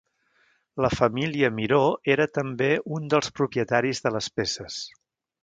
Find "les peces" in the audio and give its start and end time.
4.17-4.81